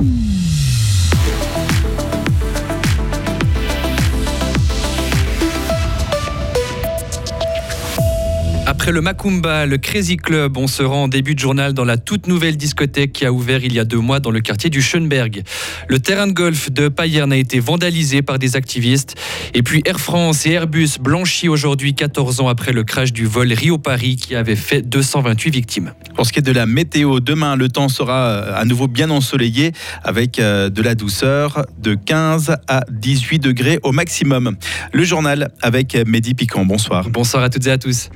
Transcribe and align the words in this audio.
Mm-hmm. 0.00 0.37
Après 8.88 8.94
le 8.94 9.02
Macumba, 9.02 9.66
le 9.66 9.76
Crazy 9.76 10.16
Club, 10.16 10.56
on 10.56 10.66
se 10.66 10.82
rend 10.82 11.02
en 11.02 11.08
début 11.08 11.34
de 11.34 11.38
journal 11.38 11.74
dans 11.74 11.84
la 11.84 11.98
toute 11.98 12.26
nouvelle 12.26 12.56
discothèque 12.56 13.12
qui 13.12 13.26
a 13.26 13.32
ouvert 13.34 13.62
il 13.62 13.74
y 13.74 13.78
a 13.78 13.84
deux 13.84 13.98
mois 13.98 14.18
dans 14.18 14.30
le 14.30 14.40
quartier 14.40 14.70
du 14.70 14.80
Schönberg. 14.80 15.42
Le 15.88 15.98
terrain 15.98 16.26
de 16.26 16.32
golf 16.32 16.70
de 16.70 16.88
Payerne 16.88 17.30
a 17.34 17.36
été 17.36 17.60
vandalisé 17.60 18.22
par 18.22 18.38
des 18.38 18.56
activistes. 18.56 19.14
Et 19.52 19.62
puis 19.62 19.82
Air 19.84 20.00
France 20.00 20.46
et 20.46 20.52
Airbus 20.52 20.96
blanchis 21.02 21.50
aujourd'hui 21.50 21.92
14 21.92 22.40
ans 22.40 22.48
après 22.48 22.72
le 22.72 22.82
crash 22.82 23.12
du 23.12 23.26
vol 23.26 23.52
Rio-Paris 23.52 24.16
qui 24.16 24.34
avait 24.34 24.56
fait 24.56 24.80
228 24.80 25.50
victimes. 25.50 25.92
Pour 26.14 26.24
ce 26.24 26.32
qui 26.32 26.38
est 26.38 26.42
de 26.42 26.50
la 26.52 26.64
météo, 26.64 27.20
demain 27.20 27.56
le 27.56 27.68
temps 27.68 27.90
sera 27.90 28.30
euh, 28.30 28.52
à 28.56 28.64
nouveau 28.64 28.88
bien 28.88 29.10
ensoleillé 29.10 29.72
avec 30.02 30.38
euh, 30.38 30.70
de 30.70 30.80
la 30.80 30.94
douceur 30.94 31.66
de 31.78 31.94
15 31.94 32.56
à 32.66 32.84
18 32.90 33.38
degrés 33.38 33.80
au 33.82 33.92
maximum. 33.92 34.56
Le 34.94 35.04
journal 35.04 35.50
avec 35.60 35.94
Mehdi 36.06 36.32
Piquant. 36.32 36.64
Bonsoir. 36.64 37.10
Bonsoir 37.10 37.42
à 37.42 37.50
toutes 37.50 37.66
et 37.66 37.70
à 37.70 37.76
tous. 37.76 38.08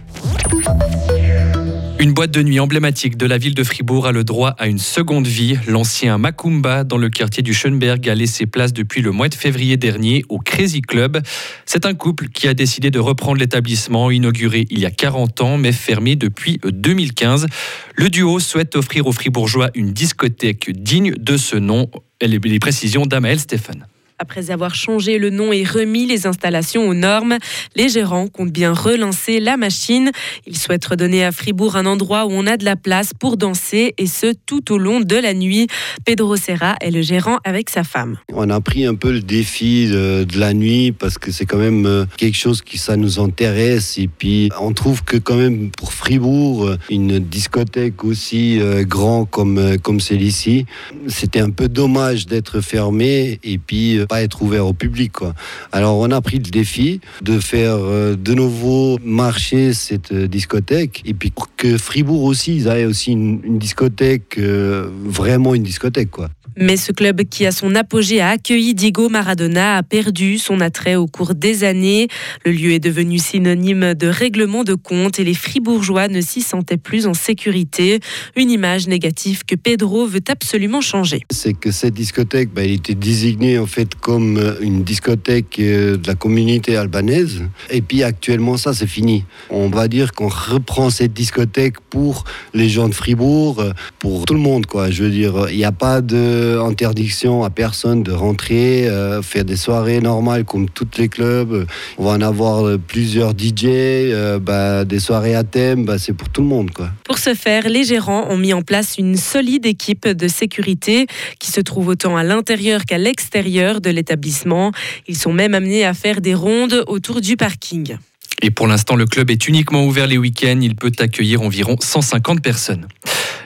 Une 2.02 2.14
boîte 2.14 2.32
de 2.32 2.42
nuit 2.42 2.58
emblématique 2.58 3.16
de 3.16 3.26
la 3.26 3.38
ville 3.38 3.54
de 3.54 3.62
Fribourg 3.62 4.08
a 4.08 4.12
le 4.12 4.24
droit 4.24 4.56
à 4.58 4.66
une 4.66 4.80
seconde 4.80 5.28
vie. 5.28 5.56
L'ancien 5.68 6.18
Macumba 6.18 6.82
dans 6.82 6.96
le 6.96 7.08
quartier 7.08 7.44
du 7.44 7.54
Schönberg 7.54 8.08
a 8.08 8.14
laissé 8.16 8.44
place 8.44 8.72
depuis 8.72 9.02
le 9.02 9.12
mois 9.12 9.28
de 9.28 9.36
février 9.36 9.76
dernier 9.76 10.24
au 10.28 10.38
Crazy 10.40 10.82
Club. 10.82 11.22
C'est 11.64 11.86
un 11.86 11.94
couple 11.94 12.28
qui 12.28 12.48
a 12.48 12.54
décidé 12.54 12.90
de 12.90 12.98
reprendre 12.98 13.38
l'établissement 13.38 14.10
inauguré 14.10 14.66
il 14.70 14.80
y 14.80 14.86
a 14.86 14.90
40 14.90 15.42
ans 15.42 15.58
mais 15.58 15.70
fermé 15.70 16.16
depuis 16.16 16.58
2015. 16.64 17.46
Le 17.94 18.10
duo 18.10 18.40
souhaite 18.40 18.74
offrir 18.74 19.06
aux 19.06 19.12
Fribourgeois 19.12 19.70
une 19.76 19.92
discothèque 19.92 20.70
digne 20.72 21.14
de 21.16 21.36
ce 21.36 21.54
nom. 21.54 21.88
Les 22.20 22.58
précisions 22.58 23.06
d'Amael 23.06 23.38
Stéphane. 23.38 23.86
Après 24.22 24.52
avoir 24.52 24.76
changé 24.76 25.18
le 25.18 25.30
nom 25.30 25.52
et 25.52 25.64
remis 25.64 26.06
les 26.06 26.28
installations 26.28 26.88
aux 26.88 26.94
normes, 26.94 27.38
les 27.74 27.88
gérants 27.88 28.28
comptent 28.28 28.52
bien 28.52 28.72
relancer 28.72 29.40
la 29.40 29.56
machine. 29.56 30.12
Ils 30.46 30.56
souhaitent 30.56 30.84
redonner 30.84 31.24
à 31.24 31.32
Fribourg 31.32 31.74
un 31.74 31.86
endroit 31.86 32.26
où 32.26 32.30
on 32.30 32.46
a 32.46 32.56
de 32.56 32.64
la 32.64 32.76
place 32.76 33.14
pour 33.18 33.36
danser 33.36 33.94
et 33.98 34.06
ce 34.06 34.32
tout 34.46 34.72
au 34.72 34.78
long 34.78 35.00
de 35.00 35.16
la 35.16 35.34
nuit. 35.34 35.66
Pedro 36.04 36.36
Serra 36.36 36.76
est 36.80 36.92
le 36.92 37.02
gérant 37.02 37.38
avec 37.42 37.68
sa 37.68 37.82
femme. 37.82 38.16
On 38.32 38.48
a 38.48 38.60
pris 38.60 38.86
un 38.86 38.94
peu 38.94 39.10
le 39.10 39.22
défi 39.22 39.88
de, 39.88 40.24
la 40.38 40.54
nuit 40.54 40.92
parce 40.92 41.18
que 41.18 41.32
c'est 41.32 41.44
quand 41.44 41.58
même 41.58 41.84
euh, 41.86 42.04
quelque 42.16 42.38
chose 42.38 42.62
qui 42.62 42.78
ça 42.78 42.96
nous 42.96 43.18
intéresse 43.18 43.98
et 43.98 44.06
puis 44.06 44.50
on 44.60 44.72
trouve 44.72 45.02
que 45.02 45.16
quand 45.16 45.34
même 45.34 45.72
pour 45.72 45.92
Fribourg 45.92 46.76
une 46.90 47.18
discothèque 47.18 48.04
aussi 48.04 48.60
euh, 48.60 48.84
grand 48.84 49.24
comme 49.24 49.58
euh, 49.58 49.78
comme 49.78 49.98
celle-ci, 49.98 50.66
c'était 51.08 51.40
un 51.40 51.50
peu 51.50 51.68
dommage 51.68 52.26
d'être 52.26 52.60
fermé 52.60 53.40
et 53.42 53.58
puis 53.58 53.98
être 54.20 54.42
ouvert 54.42 54.66
au 54.66 54.72
public. 54.74 55.12
Quoi. 55.12 55.34
Alors 55.72 55.98
on 55.98 56.10
a 56.10 56.20
pris 56.20 56.36
le 56.38 56.50
défi 56.50 57.00
de 57.22 57.38
faire 57.38 57.76
euh, 57.78 58.16
de 58.16 58.34
nouveau 58.34 58.98
marcher 59.04 59.72
cette 59.72 60.12
euh, 60.12 60.28
discothèque 60.28 61.02
et 61.04 61.14
puis 61.14 61.32
que 61.56 61.78
Fribourg 61.78 62.24
aussi, 62.24 62.56
ils 62.56 62.66
aient 62.66 62.84
aussi 62.84 63.12
une, 63.12 63.40
une 63.44 63.58
discothèque, 63.58 64.36
euh, 64.38 64.88
vraiment 65.04 65.54
une 65.54 65.62
discothèque. 65.62 66.10
quoi. 66.10 66.28
Mais 66.56 66.76
ce 66.76 66.92
club 66.92 67.22
qui, 67.24 67.46
à 67.46 67.52
son 67.52 67.74
apogée, 67.74 68.20
a 68.20 68.30
accueilli 68.30 68.74
Diego 68.74 69.08
Maradona 69.08 69.76
a 69.76 69.82
perdu 69.82 70.38
son 70.38 70.60
attrait 70.60 70.96
au 70.96 71.06
cours 71.06 71.34
des 71.34 71.64
années. 71.64 72.08
Le 72.44 72.52
lieu 72.52 72.72
est 72.72 72.78
devenu 72.78 73.18
synonyme 73.18 73.94
de 73.94 74.06
règlement 74.06 74.64
de 74.64 74.74
compte 74.74 75.18
et 75.18 75.24
les 75.24 75.34
Fribourgeois 75.34 76.08
ne 76.08 76.20
s'y 76.20 76.42
sentaient 76.42 76.76
plus 76.76 77.06
en 77.06 77.14
sécurité. 77.14 78.00
Une 78.36 78.50
image 78.50 78.86
négative 78.88 79.44
que 79.46 79.54
Pedro 79.54 80.06
veut 80.06 80.20
absolument 80.28 80.80
changer. 80.80 81.22
C'est 81.30 81.54
que 81.54 81.70
cette 81.70 81.94
discothèque, 81.94 82.50
bah, 82.52 82.64
elle 82.64 82.72
était 82.72 82.94
désignée 82.94 83.58
en 83.58 83.66
fait 83.66 83.94
comme 83.94 84.56
une 84.60 84.84
discothèque 84.84 85.58
euh, 85.58 85.96
de 85.96 86.06
la 86.06 86.14
communauté 86.14 86.76
albanaise. 86.76 87.42
Et 87.70 87.80
puis 87.80 88.02
actuellement, 88.02 88.56
ça, 88.56 88.74
c'est 88.74 88.86
fini. 88.86 89.24
On 89.50 89.68
va 89.68 89.88
dire 89.88 90.12
qu'on 90.12 90.28
reprend 90.28 90.90
cette 90.90 91.12
discothèque 91.12 91.80
pour 91.90 92.24
les 92.54 92.68
gens 92.68 92.88
de 92.88 92.94
Fribourg, 92.94 93.62
pour 93.98 94.24
tout 94.24 94.34
le 94.34 94.40
monde, 94.40 94.66
quoi. 94.66 94.90
Je 94.90 95.04
veux 95.04 95.10
dire, 95.10 95.46
il 95.50 95.56
n'y 95.56 95.64
a 95.64 95.72
pas 95.72 96.00
de 96.00 96.41
interdiction 96.42 97.44
à 97.44 97.50
personne 97.50 98.02
de 98.02 98.12
rentrer, 98.12 98.88
euh, 98.88 99.22
faire 99.22 99.44
des 99.44 99.56
soirées 99.56 100.00
normales 100.00 100.44
comme 100.44 100.68
tous 100.68 100.88
les 100.98 101.08
clubs. 101.08 101.66
On 101.98 102.04
va 102.04 102.10
en 102.12 102.20
avoir 102.20 102.66
euh, 102.66 102.78
plusieurs 102.78 103.30
DJ, 103.30 103.64
euh, 103.64 104.38
bah, 104.38 104.84
des 104.84 105.00
soirées 105.00 105.34
à 105.34 105.44
thème, 105.44 105.84
bah, 105.84 105.98
c'est 105.98 106.12
pour 106.12 106.28
tout 106.28 106.42
le 106.42 106.48
monde. 106.48 106.70
Quoi. 106.70 106.90
Pour 107.04 107.18
ce 107.18 107.34
faire, 107.34 107.68
les 107.68 107.84
gérants 107.84 108.26
ont 108.30 108.36
mis 108.36 108.52
en 108.52 108.62
place 108.62 108.96
une 108.98 109.16
solide 109.16 109.66
équipe 109.66 110.08
de 110.08 110.28
sécurité 110.28 111.06
qui 111.38 111.50
se 111.50 111.60
trouve 111.60 111.88
autant 111.88 112.16
à 112.16 112.24
l'intérieur 112.24 112.84
qu'à 112.84 112.98
l'extérieur 112.98 113.80
de 113.80 113.90
l'établissement. 113.90 114.72
Ils 115.08 115.16
sont 115.16 115.32
même 115.32 115.54
amenés 115.54 115.84
à 115.84 115.94
faire 115.94 116.20
des 116.20 116.34
rondes 116.34 116.84
autour 116.86 117.20
du 117.20 117.36
parking. 117.36 117.96
Et 118.42 118.50
pour 118.50 118.66
l'instant, 118.66 118.96
le 118.96 119.06
club 119.06 119.30
est 119.30 119.46
uniquement 119.46 119.84
ouvert 119.86 120.08
les 120.08 120.18
week-ends. 120.18 120.58
Il 120.60 120.74
peut 120.74 120.92
accueillir 120.98 121.42
environ 121.42 121.76
150 121.80 122.42
personnes. 122.42 122.88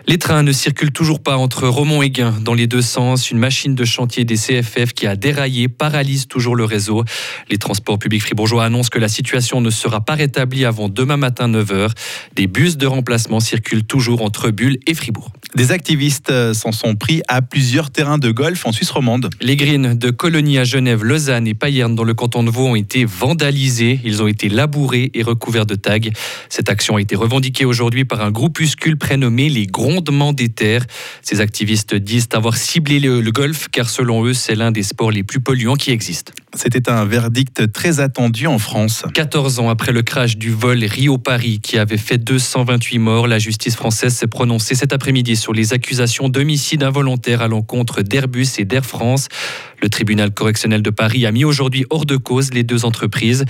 Les 0.08 0.18
trains 0.18 0.44
ne 0.44 0.52
circulent 0.52 0.92
toujours 0.92 1.20
pas 1.20 1.36
entre 1.36 1.66
Romont 1.66 2.00
et 2.00 2.10
Guin 2.10 2.32
dans 2.40 2.54
les 2.54 2.68
deux 2.68 2.80
sens. 2.80 3.32
Une 3.32 3.38
machine 3.38 3.74
de 3.74 3.84
chantier 3.84 4.24
des 4.24 4.36
CFF 4.36 4.92
qui 4.92 5.04
a 5.08 5.16
déraillé 5.16 5.66
paralyse 5.66 6.28
toujours 6.28 6.54
le 6.54 6.64
réseau. 6.64 7.02
Les 7.50 7.58
transports 7.58 7.98
publics 7.98 8.22
fribourgeois 8.22 8.64
annoncent 8.64 8.88
que 8.88 9.00
la 9.00 9.08
situation 9.08 9.60
ne 9.60 9.68
sera 9.68 10.00
pas 10.04 10.14
rétablie 10.14 10.64
avant 10.64 10.88
demain 10.88 11.16
matin 11.16 11.48
9h. 11.48 11.90
Des 12.36 12.46
bus 12.46 12.76
de 12.76 12.86
remplacement 12.86 13.40
circulent 13.40 13.82
toujours 13.82 14.22
entre 14.22 14.50
Bulle 14.50 14.78
et 14.86 14.94
Fribourg. 14.94 15.32
Des 15.56 15.72
activistes 15.72 16.30
euh, 16.30 16.54
s'en 16.54 16.70
sont 16.70 16.94
pris 16.94 17.22
à 17.26 17.42
plusieurs 17.42 17.90
terrains 17.90 18.18
de 18.18 18.30
golf 18.30 18.64
en 18.64 18.70
Suisse 18.70 18.90
romande. 18.90 19.30
Les 19.40 19.56
greens 19.56 19.98
de 19.98 20.10
Colonie 20.10 20.58
à 20.58 20.64
Genève, 20.64 21.02
Lausanne 21.02 21.48
et 21.48 21.54
Payerne 21.54 21.96
dans 21.96 22.04
le 22.04 22.14
canton 22.14 22.44
de 22.44 22.50
Vaud 22.50 22.66
ont 22.68 22.76
été 22.76 23.04
vandalisés. 23.04 23.98
Ils 24.04 24.22
ont 24.22 24.28
été 24.28 24.48
labourés 24.48 25.10
et 25.14 25.24
recouverts 25.24 25.66
de 25.66 25.74
tags. 25.74 25.98
Cette 26.48 26.68
action 26.68 26.94
a 26.96 27.00
été 27.00 27.16
revendiquée 27.16 27.64
aujourd'hui 27.64 28.04
par 28.04 28.20
un 28.20 28.30
groupuscule 28.30 28.98
prénommé 28.98 29.48
les 29.48 29.66
Gronds 29.66 29.95
des 30.32 30.48
terres. 30.48 30.86
Ces 31.22 31.40
activistes 31.40 31.94
disent 31.94 32.28
avoir 32.32 32.56
ciblé 32.56 33.00
le 33.00 33.30
golf 33.30 33.68
car 33.68 33.88
selon 33.88 34.24
eux, 34.24 34.34
c'est 34.34 34.54
l'un 34.54 34.70
des 34.70 34.82
sports 34.82 35.10
les 35.10 35.22
plus 35.22 35.40
polluants 35.40 35.76
qui 35.76 35.90
existent. 35.90 36.32
C'était 36.56 36.88
un 36.88 37.04
verdict 37.04 37.70
très 37.70 38.00
attendu 38.00 38.46
en 38.46 38.58
France. 38.58 39.04
14 39.12 39.60
ans 39.60 39.68
après 39.68 39.92
le 39.92 40.02
crash 40.02 40.38
du 40.38 40.50
vol 40.50 40.82
Rio-Paris 40.82 41.60
qui 41.62 41.76
avait 41.76 41.98
fait 41.98 42.16
228 42.16 42.98
morts, 42.98 43.26
la 43.26 43.38
justice 43.38 43.76
française 43.76 44.14
s'est 44.14 44.26
prononcée 44.26 44.74
cet 44.74 44.94
après-midi 44.94 45.36
sur 45.36 45.52
les 45.52 45.74
accusations 45.74 46.30
d'homicide 46.30 46.82
involontaire 46.82 47.42
à 47.42 47.48
l'encontre 47.48 48.00
d'Airbus 48.00 48.46
et 48.58 48.64
d'Air 48.64 48.86
France. 48.86 49.28
Le 49.82 49.90
tribunal 49.90 50.32
correctionnel 50.32 50.80
de 50.80 50.88
Paris 50.88 51.26
a 51.26 51.32
mis 51.32 51.44
aujourd'hui 51.44 51.84
hors 51.90 52.06
de 52.06 52.16
cause 52.16 52.54
les 52.54 52.62
deux 52.62 52.86
entreprises. 52.86 53.44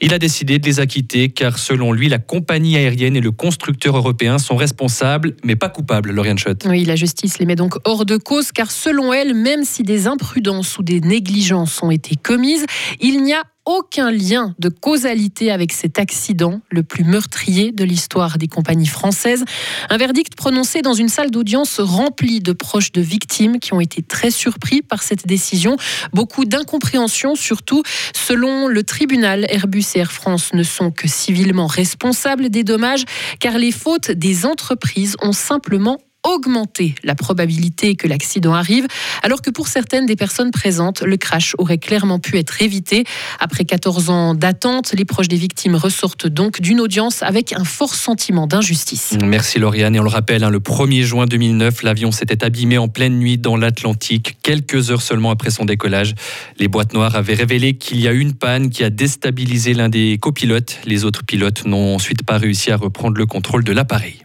Il 0.00 0.14
a 0.14 0.20
décidé 0.20 0.60
de 0.60 0.66
les 0.66 0.78
acquitter 0.78 1.30
car 1.30 1.58
selon 1.58 1.92
lui, 1.92 2.08
la 2.08 2.18
compagnie 2.18 2.76
aérienne 2.76 3.16
et 3.16 3.20
le 3.20 3.32
constructeur 3.32 3.96
européen 3.96 4.38
sont 4.38 4.56
responsables 4.56 5.34
mais 5.42 5.56
pas 5.56 5.68
coupables, 5.68 6.12
Lauriane 6.12 6.38
Schott. 6.38 6.64
Oui, 6.68 6.84
la 6.84 6.94
justice 6.94 7.40
les 7.40 7.46
met 7.46 7.56
donc 7.56 7.74
hors 7.84 8.06
de 8.06 8.16
cause 8.16 8.52
car 8.52 8.70
selon 8.70 9.12
elle, 9.12 9.34
même 9.34 9.64
si 9.64 9.82
des 9.82 10.06
imprudences 10.06 10.78
ou 10.78 10.84
des 10.84 11.00
négligences 11.00 11.82
ont 11.82 11.90
été 11.90 12.14
commises, 12.14 12.51
il 13.00 13.22
n'y 13.22 13.34
a 13.34 13.42
aucun 13.64 14.10
lien 14.10 14.54
de 14.58 14.68
causalité 14.68 15.52
avec 15.52 15.72
cet 15.72 15.98
accident, 15.98 16.60
le 16.70 16.82
plus 16.82 17.04
meurtrier 17.04 17.70
de 17.70 17.84
l'histoire 17.84 18.38
des 18.38 18.48
compagnies 18.48 18.86
françaises. 18.86 19.44
Un 19.88 19.96
verdict 19.98 20.34
prononcé 20.34 20.82
dans 20.82 20.94
une 20.94 21.08
salle 21.08 21.30
d'audience 21.30 21.78
remplie 21.78 22.40
de 22.40 22.52
proches 22.52 22.90
de 22.92 23.00
victimes 23.00 23.60
qui 23.60 23.72
ont 23.72 23.80
été 23.80 24.02
très 24.02 24.30
surpris 24.30 24.82
par 24.82 25.02
cette 25.02 25.26
décision. 25.26 25.76
Beaucoup 26.12 26.44
d'incompréhension, 26.44 27.36
surtout 27.36 27.82
selon 28.14 28.66
le 28.66 28.82
tribunal. 28.82 29.46
Airbus 29.48 29.84
et 29.94 30.00
Air 30.00 30.12
France 30.12 30.52
ne 30.54 30.64
sont 30.64 30.90
que 30.90 31.06
civilement 31.06 31.66
responsables 31.66 32.48
des 32.50 32.64
dommages 32.64 33.04
car 33.38 33.58
les 33.58 33.72
fautes 33.72 34.10
des 34.10 34.44
entreprises 34.44 35.16
ont 35.22 35.32
simplement 35.32 35.98
augmenter 36.24 36.94
la 37.02 37.14
probabilité 37.14 37.96
que 37.96 38.06
l'accident 38.06 38.54
arrive, 38.54 38.86
alors 39.22 39.42
que 39.42 39.50
pour 39.50 39.68
certaines 39.68 40.06
des 40.06 40.16
personnes 40.16 40.50
présentes, 40.50 41.02
le 41.02 41.16
crash 41.16 41.54
aurait 41.58 41.78
clairement 41.78 42.18
pu 42.18 42.38
être 42.38 42.62
évité. 42.62 43.04
Après 43.40 43.64
14 43.64 44.10
ans 44.10 44.34
d'attente, 44.34 44.92
les 44.96 45.04
proches 45.04 45.28
des 45.28 45.36
victimes 45.36 45.74
ressortent 45.74 46.26
donc 46.26 46.60
d'une 46.60 46.80
audience 46.80 47.22
avec 47.22 47.52
un 47.52 47.64
fort 47.64 47.94
sentiment 47.94 48.46
d'injustice. 48.46 49.16
Merci 49.24 49.58
Lauriane. 49.58 49.96
Et 49.96 50.00
on 50.00 50.04
le 50.04 50.08
rappelle, 50.08 50.44
hein, 50.44 50.50
le 50.50 50.60
1er 50.60 51.02
juin 51.02 51.26
2009, 51.26 51.82
l'avion 51.82 52.12
s'était 52.12 52.44
abîmé 52.44 52.78
en 52.78 52.88
pleine 52.88 53.18
nuit 53.18 53.38
dans 53.38 53.56
l'Atlantique, 53.56 54.38
quelques 54.42 54.90
heures 54.90 55.02
seulement 55.02 55.30
après 55.30 55.50
son 55.50 55.64
décollage. 55.64 56.14
Les 56.58 56.68
boîtes 56.68 56.94
noires 56.94 57.16
avaient 57.16 57.34
révélé 57.34 57.74
qu'il 57.74 58.00
y 58.00 58.08
a 58.08 58.12
une 58.12 58.34
panne 58.34 58.70
qui 58.70 58.84
a 58.84 58.90
déstabilisé 58.90 59.74
l'un 59.74 59.88
des 59.88 60.18
copilotes. 60.20 60.78
Les 60.84 61.04
autres 61.04 61.24
pilotes 61.24 61.64
n'ont 61.64 61.94
ensuite 61.94 62.22
pas 62.24 62.38
réussi 62.38 62.70
à 62.70 62.76
reprendre 62.76 63.16
le 63.16 63.26
contrôle 63.26 63.64
de 63.64 63.72
l'appareil. 63.72 64.22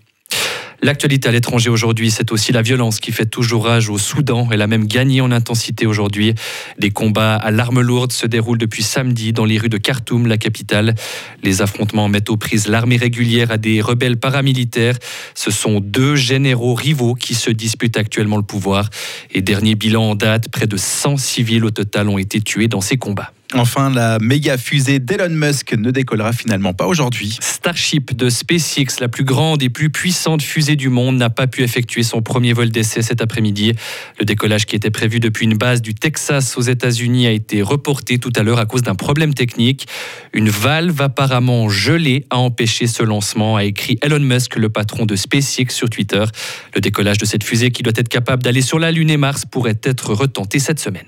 L'actualité 0.83 1.27
à 1.27 1.31
l'étranger 1.31 1.71
aujourd'hui, 1.71 2.12
c'est 2.12 2.31
aussi 2.31 2.51
la 2.51 2.62
violence 2.62 3.00
qui 3.00 3.12
fait 3.12 3.25
toujours 3.25 3.65
rage 3.65 3.89
au 3.89 3.97
Soudan. 3.97 4.47
Elle 4.51 4.62
a 4.62 4.68
même 4.68 4.85
gagné 4.85 5.21
en 5.21 5.31
intensité 5.31 5.88
aujourd'hui. 5.88 6.35
Des 6.77 6.91
combats 6.91 7.35
à 7.35 7.50
l'arme 7.50 7.81
lourde 7.81 8.12
se 8.12 8.27
déroulent 8.27 8.59
depuis 8.59 8.83
samedi 8.83 9.33
dans 9.33 9.45
les 9.45 9.57
rues 9.57 9.69
de 9.69 9.77
Khartoum, 9.77 10.27
la 10.27 10.38
capitale. 10.38 10.94
Les 11.41 11.63
affrontements 11.63 12.09
mettent 12.09 12.29
aux 12.29 12.38
prises 12.38 12.68
l'armée 12.68 12.97
régulière 12.97 13.50
à 13.50 13.57
des 13.57 13.81
rebelles 13.81 14.18
paramilitaires. 14.18 14.97
Ce 15.33 15.50
sont 15.50 15.79
deux 15.79 16.15
généraux 16.15 16.75
rivaux 16.75 17.15
qui 17.15 17.33
se 17.33 17.50
disputent 17.50 17.97
actuellement 17.97 18.38
le 18.38 18.44
pouvoir. 18.44 18.91
Et 19.31 19.41
dernier 19.41 19.73
bilan 19.73 20.12
en 20.12 20.15
date, 20.15 20.50
près 20.50 20.68
de 20.68 20.77
100 20.77 21.18
civils 21.18 21.65
au 21.65 21.71
total 21.71 22.07
ont 22.07 22.19
été 22.19 22.39
tués 22.39 22.68
dans 22.68 22.81
ces 22.81 22.97
combats. 22.97 23.33
Enfin, 23.53 23.89
la 23.89 24.19
méga 24.19 24.57
fusée 24.57 24.99
d'Elon 24.99 25.29
Musk 25.29 25.73
ne 25.73 25.89
décollera 25.89 26.33
finalement 26.33 26.73
pas 26.73 26.85
aujourd'hui. 26.85 27.38
Starship 27.41 28.13
de 28.13 28.29
SpaceX, 28.29 28.99
la 28.99 29.07
plus 29.07 29.23
grande 29.23 29.63
et 29.63 29.69
plus 29.69 29.89
puissante 29.89 30.41
fusée 30.41 30.75
du 30.75 30.89
monde, 30.89 31.15
n'a 31.15 31.29
pas 31.29 31.47
pu 31.47 31.63
effectuer 31.63 32.03
son 32.03 32.21
premier 32.21 32.51
vol 32.51 32.69
d'essai 32.69 33.01
cet 33.01 33.21
après-midi. 33.21 33.71
Le 34.19 34.25
décollage 34.25 34.65
qui 34.65 34.75
était 34.75 34.89
prévu 34.89 35.21
depuis 35.21 35.45
une 35.45 35.57
base 35.57 35.81
du 35.81 35.95
Texas 35.95 36.57
aux 36.57 36.61
États-Unis 36.61 37.25
a 37.25 37.31
été 37.31 37.61
reporté 37.61 38.19
tout 38.19 38.33
à 38.35 38.44
l'heure 38.44 38.59
à 38.59 38.65
cause 38.65 38.81
d'un 38.81 38.95
problème 38.95 39.33
technique. 39.33 39.88
Une 40.33 40.49
valve 40.49 41.01
apparemment 41.01 41.69
gelée 41.69 42.25
a 42.29 42.38
empêché 42.38 42.85
ce 42.85 43.01
lancement, 43.01 43.55
a 43.55 43.63
écrit 43.63 43.97
Elon 44.01 44.19
Musk, 44.19 44.57
le 44.57 44.67
patron 44.67 45.05
de 45.05 45.15
SpaceX 45.15 45.69
sur 45.69 45.89
Twitter. 45.89 46.25
Le 46.75 46.81
décollage 46.81 47.17
de 47.17 47.25
cette 47.25 47.45
fusée 47.45 47.71
qui 47.71 47.81
doit 47.81 47.94
être 47.95 48.09
capable 48.09 48.44
d'aller 48.44 48.61
sur 48.61 48.77
la 48.77 48.91
Lune 48.91 49.09
et 49.09 49.17
Mars 49.17 49.45
pourrait 49.45 49.79
être 49.83 50.13
retenté 50.13 50.59
cette 50.59 50.81
semaine. 50.81 51.07